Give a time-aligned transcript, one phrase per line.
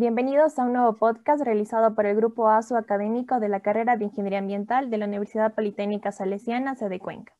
[0.00, 4.06] Bienvenidos a un nuevo podcast realizado por el Grupo ASU académico de la carrera de
[4.06, 7.34] Ingeniería Ambiental de la Universidad Politécnica Salesiana, sede Cuenca.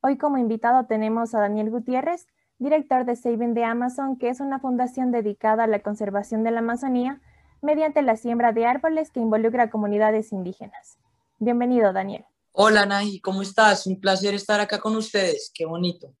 [0.00, 2.26] Hoy como invitado tenemos a Daniel Gutiérrez,
[2.58, 6.58] director de Saving the Amazon, que es una fundación dedicada a la conservación de la
[6.58, 7.20] Amazonía
[7.62, 10.98] mediante la siembra de árboles que involucra a comunidades indígenas.
[11.38, 12.24] Bienvenido, Daniel.
[12.50, 13.86] Hola, Nahi, ¿cómo estás?
[13.86, 15.52] Un placer estar acá con ustedes.
[15.54, 16.12] Qué bonito.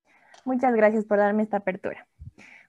[0.44, 2.06] Muchas gracias por darme esta apertura.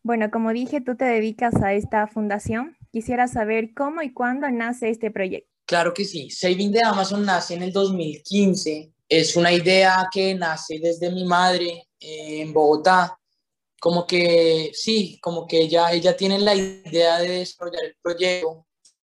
[0.02, 2.77] Bueno, como dije, tú te dedicas a esta fundación.
[2.91, 5.50] Quisiera saber cómo y cuándo nace este proyecto.
[5.66, 6.30] Claro que sí.
[6.30, 8.91] Saving de Amazon nace en el 2015.
[9.09, 13.20] Es una idea que nace desde mi madre eh, en Bogotá.
[13.80, 18.66] Como que sí, como que ella, ella tiene la idea de desarrollar el proyecto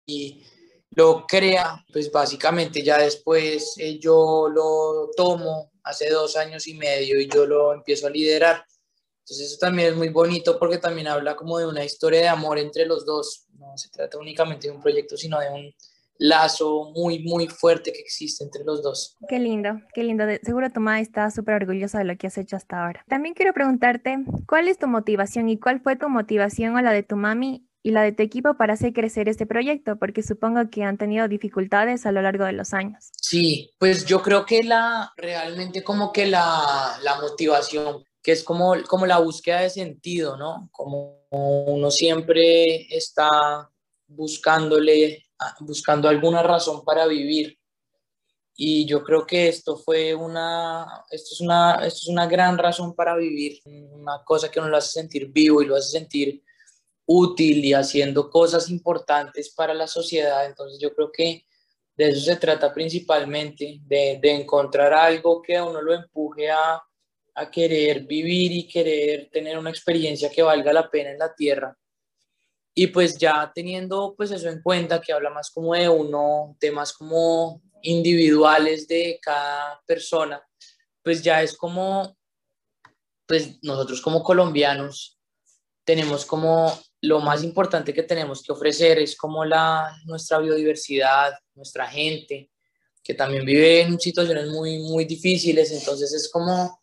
[0.07, 0.43] y
[0.91, 7.21] lo crea, pues básicamente ya después eh, yo lo tomo hace dos años y medio
[7.21, 8.65] y yo lo empiezo a liderar.
[9.21, 12.59] Entonces eso también es muy bonito porque también habla como de una historia de amor
[12.59, 13.47] entre los dos.
[13.59, 15.75] No se trata únicamente de un proyecto, sino de un
[16.21, 19.17] lazo muy, muy fuerte que existe entre los dos.
[19.29, 20.25] Qué lindo, qué lindo.
[20.43, 23.05] seguro tu mamá está súper orgullosa de lo que has hecho hasta ahora.
[23.09, 27.03] También quiero preguntarte, ¿cuál es tu motivación y cuál fue tu motivación o la de
[27.03, 29.99] tu mami y la de tu equipo para hacer crecer este proyecto?
[29.99, 33.11] Porque supongo que han tenido dificultades a lo largo de los años.
[33.17, 38.75] Sí, pues yo creo que la realmente como que la, la motivación, que es como,
[38.87, 40.69] como la búsqueda de sentido, ¿no?
[40.73, 43.71] Como uno siempre está
[44.07, 45.25] buscándole,
[45.61, 47.59] buscando alguna razón para vivir.
[48.55, 52.95] Y yo creo que esto fue una, esto es una, esto es una gran razón
[52.95, 56.43] para vivir, una cosa que uno lo hace sentir vivo y lo hace sentir
[57.07, 60.45] útil y haciendo cosas importantes para la sociedad.
[60.45, 61.47] Entonces yo creo que
[61.97, 66.83] de eso se trata principalmente, de, de encontrar algo que a uno lo empuje a,
[67.41, 71.77] a, querer vivir y querer tener una experiencia que valga la pena en la tierra.
[72.75, 76.93] Y pues ya teniendo pues eso en cuenta, que habla más como de uno, temas
[76.93, 80.43] como individuales de cada persona,
[81.03, 82.17] pues ya es como,
[83.27, 85.19] pues nosotros como colombianos
[85.85, 91.87] tenemos como lo más importante que tenemos que ofrecer es como la, nuestra biodiversidad, nuestra
[91.87, 92.51] gente,
[93.03, 96.80] que también vive en situaciones muy, muy difíciles, entonces es como,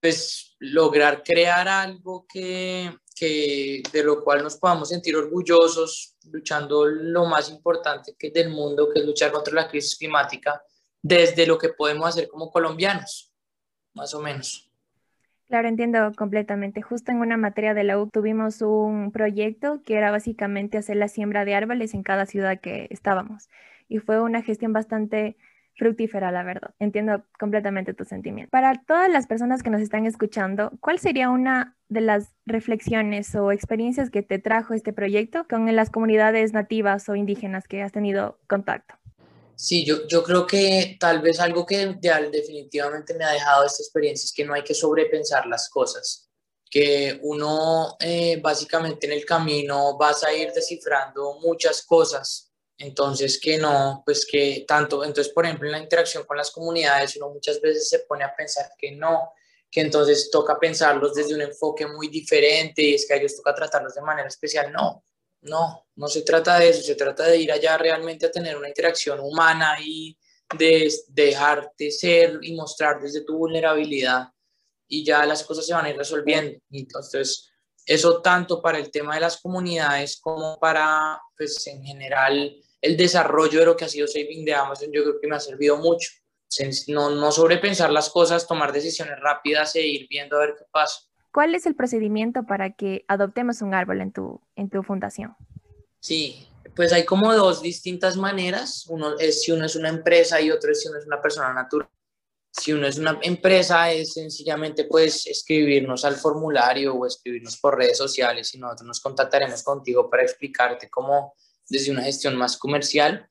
[0.00, 7.26] pues, lograr crear algo que, que, de lo cual nos podamos sentir orgullosos, luchando lo
[7.26, 10.62] más importante que del mundo, que es luchar contra la crisis climática,
[11.02, 13.32] desde lo que podemos hacer como colombianos,
[13.94, 14.68] más o menos.
[15.48, 16.82] Claro, entiendo completamente.
[16.82, 21.08] Justo en una materia de la U tuvimos un proyecto que era básicamente hacer la
[21.08, 23.48] siembra de árboles en cada ciudad que estábamos.
[23.88, 25.38] Y fue una gestión bastante
[25.78, 26.74] fructífera, la verdad.
[26.78, 28.50] Entiendo completamente tu sentimiento.
[28.50, 33.52] Para todas las personas que nos están escuchando, ¿cuál sería una de las reflexiones o
[33.52, 38.38] experiencias que te trajo este proyecto con las comunidades nativas o indígenas que has tenido
[38.48, 38.94] contacto?
[39.54, 41.96] Sí, yo, yo creo que tal vez algo que
[42.30, 46.30] definitivamente me ha dejado esta experiencia es que no hay que sobrepensar las cosas,
[46.70, 52.47] que uno eh, básicamente en el camino vas a ir descifrando muchas cosas,
[52.78, 57.16] entonces que no, pues que tanto, entonces por ejemplo en la interacción con las comunidades
[57.16, 59.32] uno muchas veces se pone a pensar que no,
[59.70, 63.54] que entonces toca pensarlos desde un enfoque muy diferente y es que a ellos toca
[63.54, 65.04] tratarlos de manera especial, no,
[65.42, 68.68] no, no se trata de eso, se trata de ir allá realmente a tener una
[68.68, 70.16] interacción humana y
[70.56, 74.28] de dejarte ser y mostrar desde tu vulnerabilidad
[74.86, 76.58] y ya las cosas se van a ir resolviendo.
[76.70, 77.50] Entonces,
[77.84, 83.60] eso tanto para el tema de las comunidades como para, pues, en general, el desarrollo
[83.60, 86.10] de lo que ha sido Saving de Amazon, yo creo que me ha servido mucho.
[86.88, 91.00] No, no sobrepensar las cosas, tomar decisiones rápidas e ir viendo a ver qué pasa.
[91.32, 95.36] ¿Cuál es el procedimiento para que adoptemos un árbol en tu, en tu fundación?
[96.00, 98.86] Sí, pues hay como dos distintas maneras.
[98.88, 101.52] Uno es si uno es una empresa y otro es si uno es una persona
[101.52, 101.88] natural.
[102.50, 107.98] Si uno es una empresa, es sencillamente pues escribirnos al formulario o escribirnos por redes
[107.98, 111.34] sociales y nosotros nos contactaremos contigo para explicarte cómo
[111.68, 113.28] desde una gestión más comercial.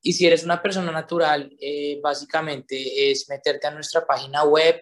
[0.00, 4.80] Y si eres una persona natural, eh, básicamente es meterte a nuestra página web,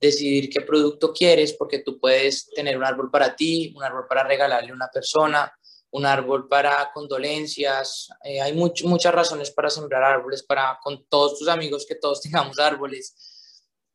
[0.00, 4.24] decidir qué producto quieres, porque tú puedes tener un árbol para ti, un árbol para
[4.24, 5.52] regalarle a una persona,
[5.90, 8.08] un árbol para condolencias.
[8.24, 12.58] Eh, hay muchas razones para sembrar árboles, para con todos tus amigos que todos tengamos
[12.58, 13.14] árboles.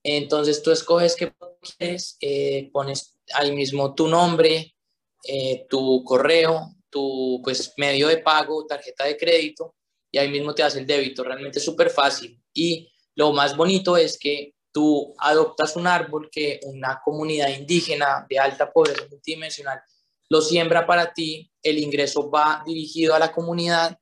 [0.04, 4.76] Entonces tú escoges qué quieres, eh, pones ahí mismo tu nombre,
[5.24, 9.76] eh, tu correo, tu pues, medio de pago, tarjeta de crédito,
[10.10, 11.26] y ahí mismo te hace el débito.
[11.26, 12.42] Realmente es súper fácil.
[12.54, 18.40] Y lo más bonito es que tú adoptas un árbol que una comunidad indígena de
[18.40, 19.82] alta pobreza multidimensional
[20.30, 24.00] lo siembra para ti, el ingreso va dirigido a la comunidad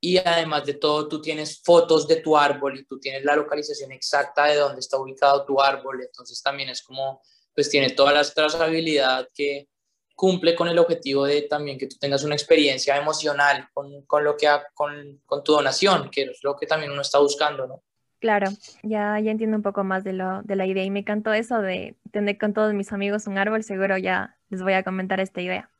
[0.00, 3.92] y además de todo tú tienes fotos de tu árbol y tú tienes la localización
[3.92, 7.22] exacta de dónde está ubicado tu árbol, entonces también es como,
[7.54, 9.68] pues tiene toda la trazabilidad que
[10.14, 14.36] cumple con el objetivo de también que tú tengas una experiencia emocional con, con lo
[14.36, 17.82] que con, con, tu donación, que es lo que también uno está buscando, ¿no?
[18.20, 18.50] Claro,
[18.84, 21.60] ya, ya entiendo un poco más de, lo, de la idea y me encantó eso
[21.60, 25.40] de tener con todos mis amigos un árbol, seguro ya les voy a comentar esta
[25.40, 25.70] idea.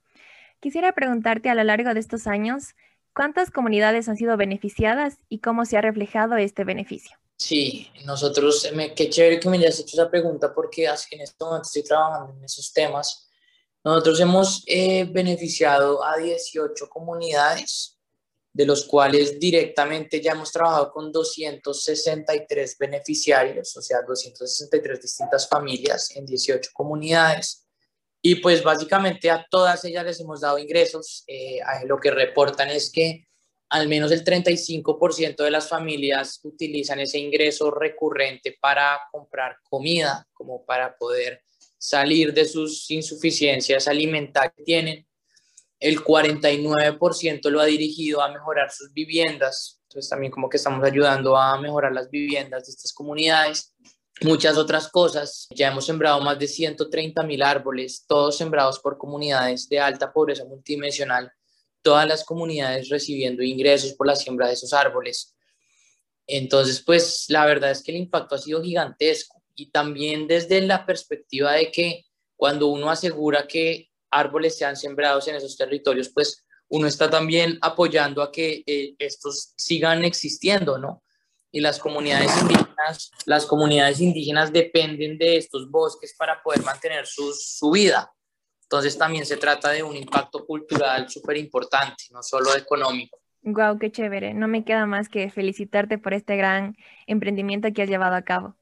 [0.59, 2.75] Quisiera preguntarte a lo largo de estos años,
[3.15, 7.19] ¿Cuántas comunidades han sido beneficiadas y cómo se ha reflejado este beneficio?
[7.37, 11.67] Sí, nosotros, me, qué chévere que me hayas hecho esa pregunta porque en este momento
[11.67, 13.29] estoy trabajando en esos temas.
[13.85, 17.99] Nosotros hemos eh, beneficiado a 18 comunidades,
[18.53, 26.15] de los cuales directamente ya hemos trabajado con 263 beneficiarios, o sea, 263 distintas familias
[26.15, 27.67] en 18 comunidades.
[28.21, 31.25] Y pues básicamente a todas ellas les hemos dado ingresos.
[31.27, 33.27] Eh, lo que reportan es que
[33.71, 40.65] al menos el 35% de las familias utilizan ese ingreso recurrente para comprar comida, como
[40.67, 41.43] para poder
[41.83, 45.07] salir de sus insuficiencias alimentarias que tienen.
[45.81, 49.81] El 49% lo ha dirigido a mejorar sus viviendas.
[49.89, 53.75] Entonces también como que estamos ayudando a mejorar las viviendas de estas comunidades
[54.21, 55.49] muchas otras cosas.
[55.51, 60.45] Ya hemos sembrado más de 130 mil árboles, todos sembrados por comunidades de alta pobreza
[60.45, 61.33] multidimensional,
[61.83, 65.35] todas las comunidades recibiendo ingresos por la siembra de esos árboles.
[66.29, 70.87] Entonces, pues la verdad es que el impacto ha sido gigantesco y también desde la
[70.87, 72.05] perspectiva de que
[72.37, 78.23] cuando uno asegura que árboles sean sembrados en esos territorios, pues uno está también apoyando
[78.23, 81.03] a que eh, estos sigan existiendo, ¿no?
[81.53, 87.33] y las comunidades indígenas, las comunidades indígenas dependen de estos bosques para poder mantener su,
[87.35, 88.11] su vida.
[88.63, 93.19] Entonces también se trata de un impacto cultural súper importante, no solo económico.
[93.43, 94.33] Guau, qué chévere.
[94.33, 96.75] No me queda más que felicitarte por este gran
[97.07, 98.57] emprendimiento que has llevado a cabo.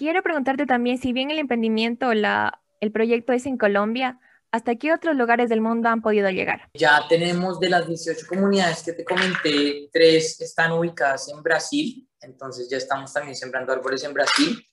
[0.00, 4.18] Quiero preguntarte también, si bien el emprendimiento, la, el proyecto es en Colombia,
[4.50, 6.70] ¿Hasta qué otros lugares del mundo han podido llegar?
[6.74, 12.68] Ya tenemos de las 18 comunidades que te comenté, tres están ubicadas en Brasil, entonces
[12.68, 14.66] ya estamos también sembrando árboles en Brasil.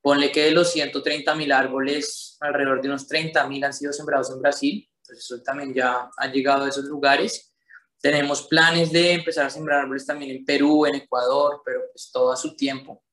[0.00, 4.32] Ponle que de los 130 mil árboles, alrededor de unos 30 mil han sido sembrados
[4.32, 7.54] en Brasil, entonces eso también ya ha llegado a esos lugares.
[8.00, 12.32] Tenemos planes de empezar a sembrar árboles también en Perú, en Ecuador, pero pues todo
[12.32, 13.04] a su tiempo.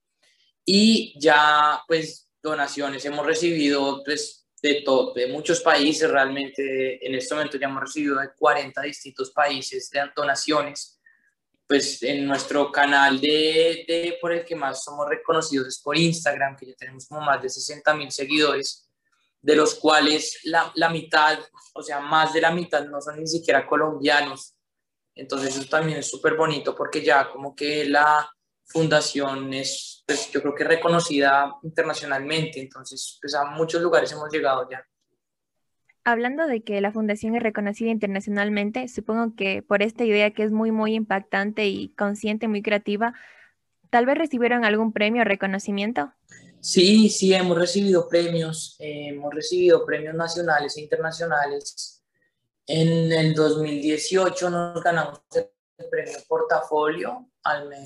[0.70, 7.34] Y ya pues donaciones hemos recibido pues de, todo, de muchos países, realmente en este
[7.34, 11.00] momento ya hemos recibido de 40 distintos países de donaciones,
[11.66, 16.58] pues en nuestro canal de, de, por el que más somos reconocidos es por Instagram,
[16.58, 18.90] que ya tenemos como más de 60 mil seguidores,
[19.42, 21.40] de los cuales la, la mitad,
[21.76, 24.54] o sea, más de la mitad no son ni siquiera colombianos.
[25.16, 28.30] Entonces eso también es súper bonito porque ya como que la
[28.68, 34.68] fundación es pues yo creo que reconocida internacionalmente, entonces pues a muchos lugares hemos llegado
[34.70, 34.86] ya.
[36.06, 40.52] Hablando de que la fundación es reconocida internacionalmente, supongo que por esta idea que es
[40.52, 43.14] muy, muy impactante y consciente, muy creativa,
[43.90, 46.14] tal vez recibieron algún premio o reconocimiento.
[46.62, 52.02] Sí, sí, hemos recibido premios, eh, hemos recibido premios nacionales e internacionales.
[52.66, 55.48] En el 2018 nos ganamos el
[55.86, 57.30] premio Portafolio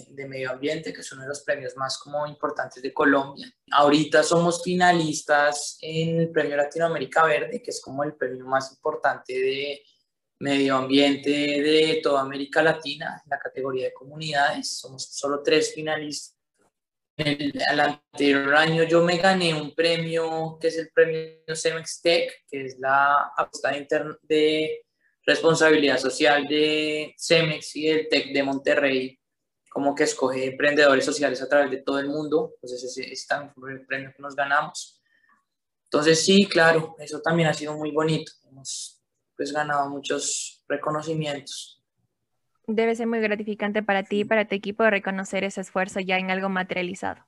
[0.10, 3.52] de Medio Ambiente, que es uno de los premios más como importantes de Colombia.
[3.72, 9.34] Ahorita somos finalistas en el Premio Latinoamérica Verde, que es como el premio más importante
[9.34, 9.84] de
[10.40, 14.80] medio ambiente de toda América Latina, en la categoría de comunidades.
[14.80, 16.38] Somos solo tres finalistas.
[17.18, 22.32] El, el, anterior año yo me gané un premio que es el premio Cemex Tech,
[22.50, 23.72] que es la apuesta
[24.24, 24.86] de
[25.26, 29.20] responsabilidad social de Cemex y el TEC de Monterrey,
[29.70, 32.52] como que escoge emprendedores sociales a través de todo el mundo.
[32.56, 35.02] Entonces, ese, es también el premio que nos ganamos.
[35.86, 38.32] Entonces, sí, claro, eso también ha sido muy bonito.
[38.50, 39.02] Hemos
[39.36, 41.84] pues ganado muchos reconocimientos.
[42.68, 46.32] Debe ser muy gratificante para ti y para tu equipo reconocer ese esfuerzo ya en
[46.32, 47.26] algo materializado.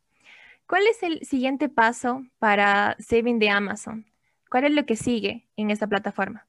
[0.67, 4.05] ¿Cuál es el siguiente paso para Saving de Amazon?
[4.50, 6.47] ¿Cuál es lo que sigue en esta plataforma?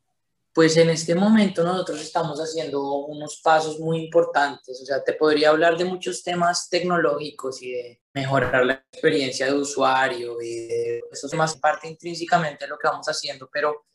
[0.55, 4.81] Pues en este momento nosotros estamos haciendo unos pasos muy importantes.
[4.81, 9.55] O sea, te podría hablar de muchos temas tecnológicos y de mejorar la experiencia de
[9.55, 13.87] usuario y de eso es más parte intrínsecamente de lo que vamos haciendo, pero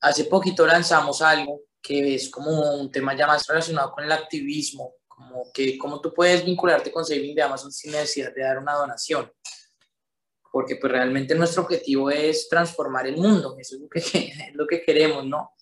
[0.00, 4.96] hace poquito lanzamos algo que es como un tema ya más relacionado con el activismo,
[5.08, 8.74] como que cómo tú puedes vincularte con Saving de Amazon sin necesidad de dar una
[8.74, 9.32] donación.
[10.52, 14.66] Porque pues realmente nuestro objetivo es transformar el mundo, eso es lo que, es lo
[14.66, 15.54] que queremos, ¿no?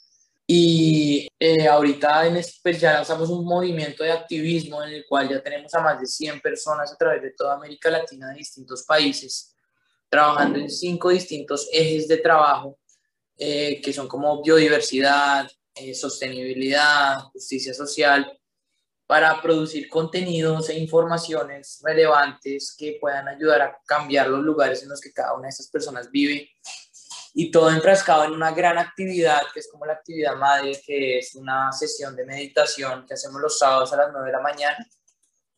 [0.55, 5.43] Y eh, ahorita en pues ya lanzamos un movimiento de activismo en el cual ya
[5.43, 9.57] tenemos a más de 100 personas a través de toda América Latina de distintos países,
[10.11, 12.79] trabajando en cinco distintos ejes de trabajo,
[13.39, 18.39] eh, que son como biodiversidad, eh, sostenibilidad, justicia social,
[19.07, 25.01] para producir contenidos e informaciones relevantes que puedan ayudar a cambiar los lugares en los
[25.01, 26.51] que cada una de estas personas vive
[27.35, 31.35] y todo enfrascado en una gran actividad que es como la actividad madre, que es
[31.35, 34.87] una sesión de meditación que hacemos los sábados a las 9 de la mañana.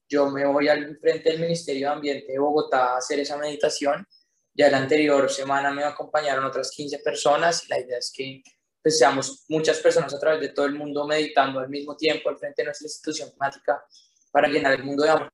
[0.08, 4.06] Yo me voy al frente del Ministerio de Ambiente de Bogotá a hacer esa meditación.
[4.52, 8.42] Ya la anterior semana me acompañaron otras 15 personas y la idea es que
[8.80, 12.38] pues, seamos muchas personas a través de todo el mundo meditando al mismo tiempo al
[12.38, 13.84] frente de nuestra institución climática
[14.30, 15.32] para llenar el mundo de amor.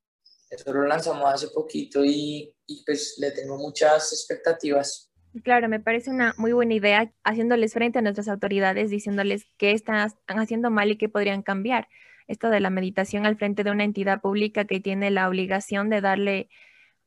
[0.49, 5.10] Eso lo lanzamos hace poquito y, y pues le tengo muchas expectativas
[5.44, 10.10] Claro, me parece una muy buena idea haciéndoles frente a nuestras autoridades, diciéndoles qué están
[10.26, 11.88] haciendo mal y qué podrían cambiar.
[12.26, 16.00] Esto de la meditación al frente de una entidad pública que tiene la obligación de
[16.00, 16.49] darle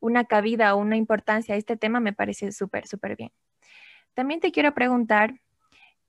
[0.00, 3.30] una cabida o una importancia a este tema me parece súper, súper bien.
[4.14, 5.40] También te quiero preguntar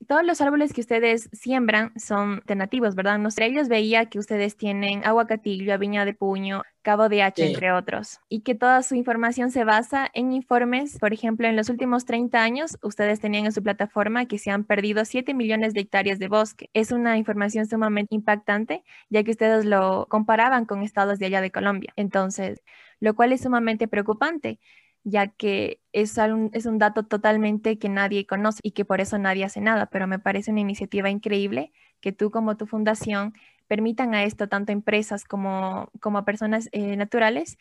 [0.05, 3.15] todos los árboles que ustedes siembran son de nativos, ¿verdad?
[3.15, 8.19] Entre ellos veía que ustedes tienen aguacatillo, viña de puño, cabo de hacha, entre otros,
[8.29, 10.97] y que toda su información se basa en informes.
[11.00, 14.63] Por ejemplo, en los últimos 30 años, ustedes tenían en su plataforma que se han
[14.63, 16.69] perdido 7 millones de hectáreas de bosque.
[16.74, 21.51] Es una información sumamente impactante, ya que ustedes lo comparaban con estados de allá de
[21.51, 21.91] Colombia.
[21.95, 22.62] Entonces,
[23.00, 24.59] lo cual es sumamente preocupante
[25.05, 29.17] ya que es un, es un dato totalmente que nadie conoce y que por eso
[29.19, 31.71] nadie hace nada, pero me parece una iniciativa increíble
[32.01, 33.33] que tú como tu fundación
[33.67, 37.57] permitan a esto tanto empresas como, como personas eh, naturales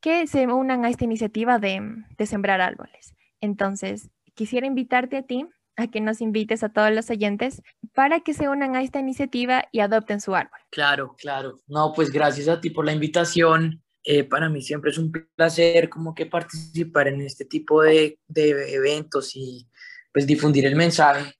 [0.00, 1.82] que se unan a esta iniciativa de,
[2.16, 3.14] de sembrar árboles.
[3.40, 8.34] Entonces, quisiera invitarte a ti a que nos invites a todos los oyentes para que
[8.34, 10.58] se unan a esta iniciativa y adopten su árbol.
[10.70, 11.58] Claro, claro.
[11.66, 13.82] No, pues gracias a ti por la invitación.
[14.04, 18.74] Eh, para mí siempre es un placer como que participar en este tipo de, de,
[18.74, 19.68] eventos y
[20.12, 21.34] pues difundir el mensaje.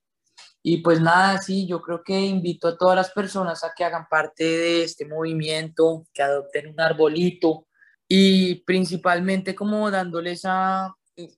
[0.63, 4.07] Y pues nada, sí, yo creo que invito a todas las personas a que hagan
[4.11, 7.67] parte de este movimiento, que adopten un arbolito
[8.09, 10.95] y principalmente como dándoles a,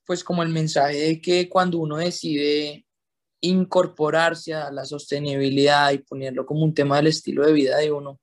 [0.07, 2.87] pues como el mensaje de que cuando uno decide
[3.41, 8.21] incorporarse a la sostenibilidad y ponerlo como un tema del estilo de vida de uno,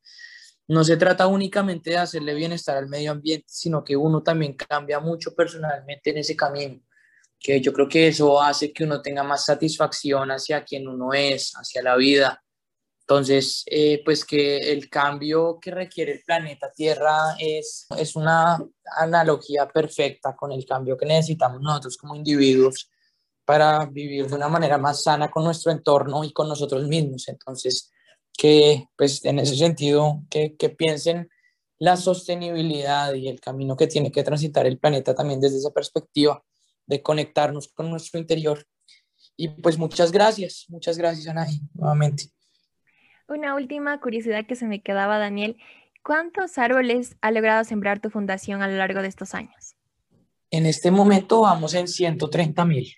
[0.68, 5.00] no se trata únicamente de hacerle bienestar al medio ambiente, sino que uno también cambia
[5.00, 6.82] mucho personalmente en ese camino,
[7.40, 11.54] que yo creo que eso hace que uno tenga más satisfacción hacia quien uno es,
[11.56, 12.44] hacia la vida.
[13.02, 18.58] Entonces, eh, pues que el cambio que requiere el planeta Tierra es, es una
[18.98, 22.92] analogía perfecta con el cambio que necesitamos nosotros como individuos
[23.46, 27.30] para vivir de una manera más sana con nuestro entorno y con nosotros mismos.
[27.30, 27.94] Entonces,
[28.38, 31.30] que pues en ese sentido, que, que piensen
[31.80, 36.44] la sostenibilidad y el camino que tiene que transitar el planeta también desde esa perspectiva
[36.86, 38.66] de conectarnos con nuestro interior.
[39.36, 42.26] Y pues muchas gracias, muchas gracias Anaí, nuevamente.
[43.28, 45.58] Una última curiosidad que se me quedaba, Daniel.
[46.04, 49.76] ¿Cuántos árboles ha logrado sembrar tu fundación a lo largo de estos años?
[50.50, 52.96] En este momento vamos en 130 mil.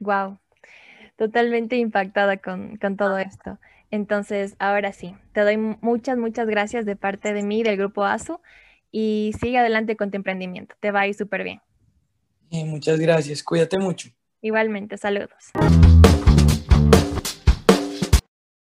[0.00, 0.40] Wow,
[1.16, 3.58] totalmente impactada con, con todo esto.
[3.90, 8.40] Entonces, ahora sí, te doy muchas, muchas gracias de parte de mí, del grupo ASU,
[8.92, 10.76] y sigue adelante con tu emprendimiento.
[10.80, 11.60] Te va a ir súper bien.
[12.50, 13.42] muchas gracias.
[13.42, 14.10] Cuídate mucho.
[14.40, 15.50] Igualmente, saludos.